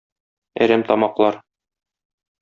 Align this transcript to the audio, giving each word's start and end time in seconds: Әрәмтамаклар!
Әрәмтамаклар! 0.65 1.37